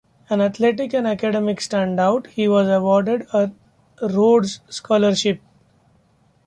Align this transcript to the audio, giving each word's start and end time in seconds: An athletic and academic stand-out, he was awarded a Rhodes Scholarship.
An 0.31 0.41
athletic 0.41 0.95
and 0.95 1.05
academic 1.05 1.61
stand-out, 1.61 2.25
he 2.31 2.47
was 2.47 2.67
awarded 2.67 3.27
a 3.33 3.51
Rhodes 4.01 4.59
Scholarship. 4.67 5.39